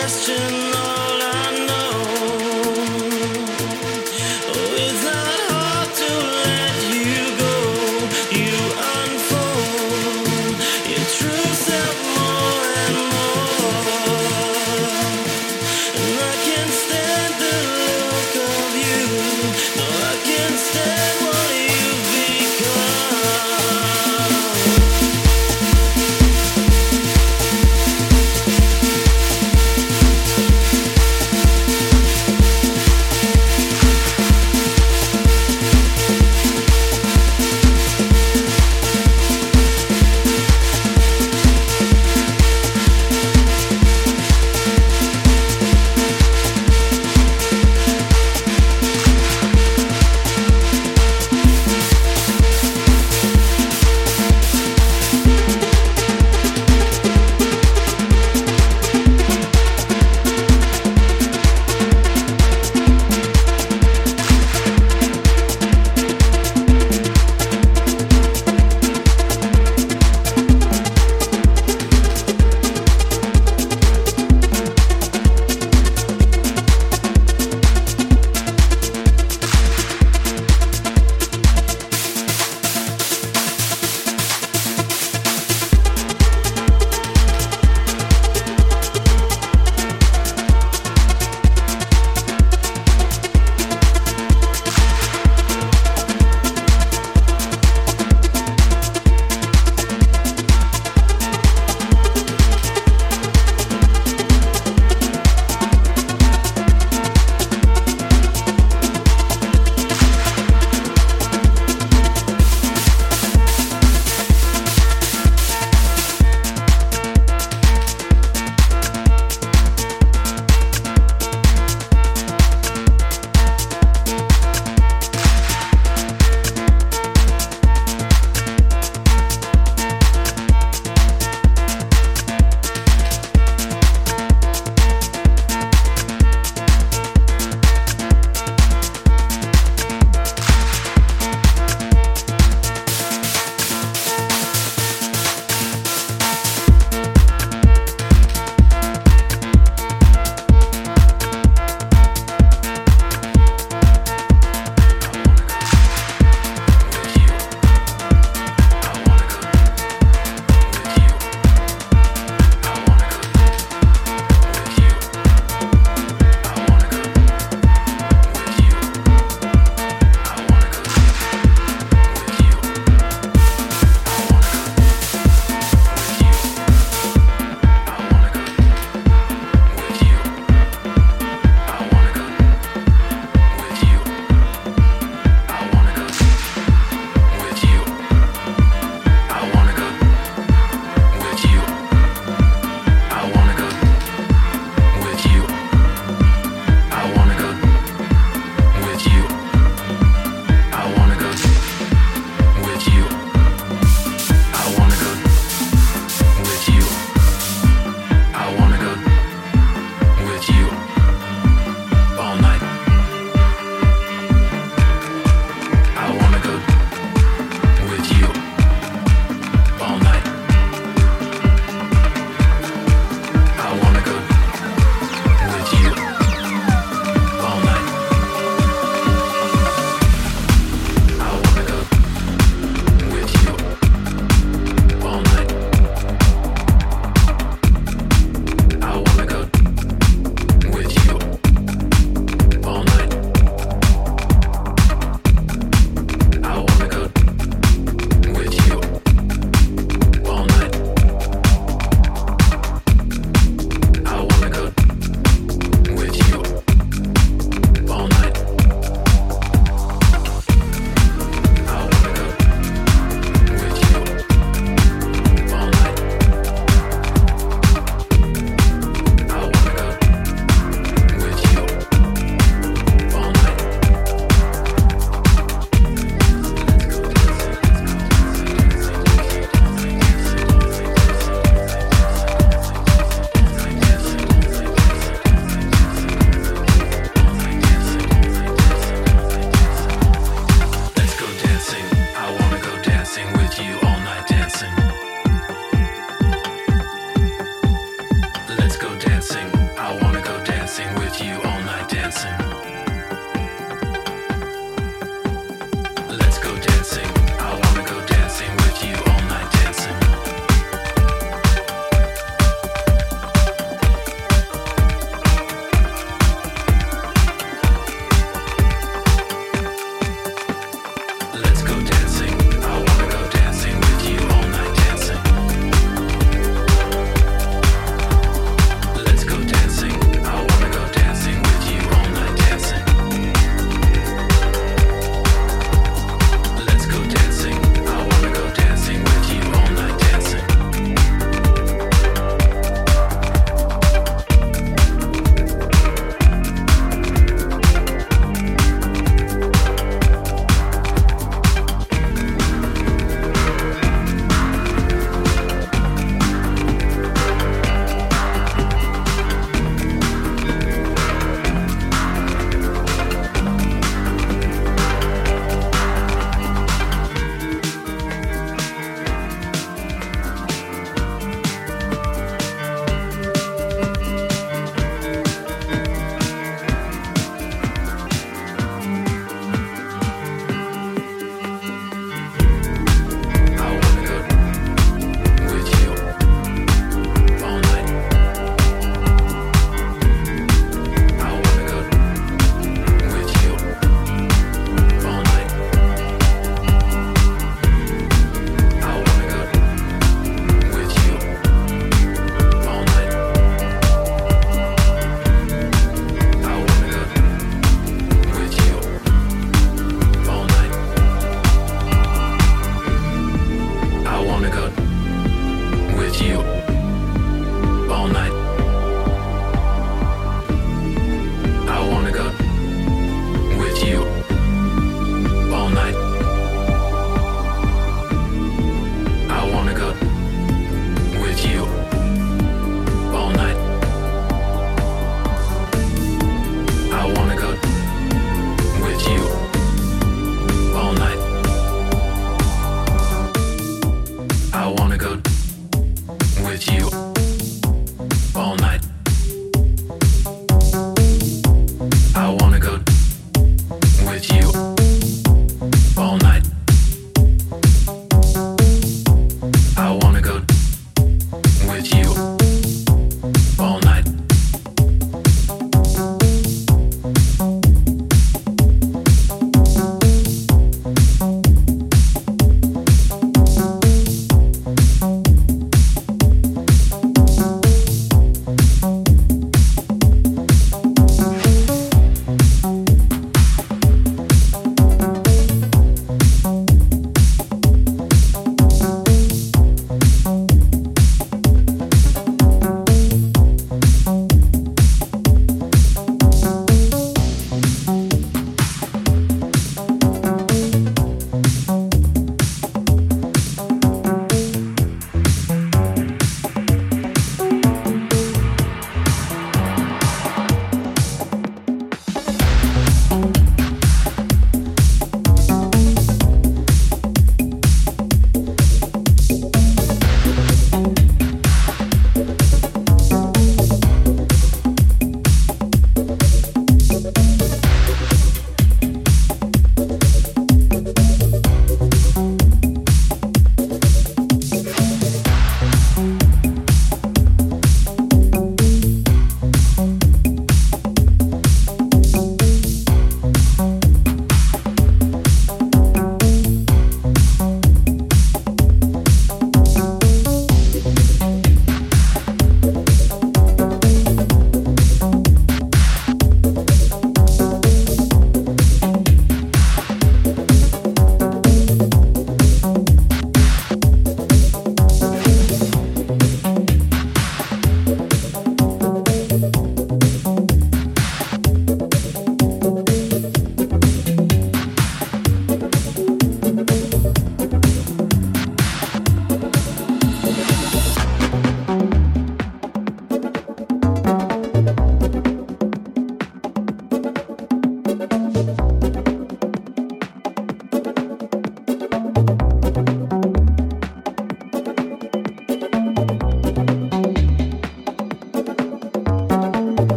[0.00, 0.69] question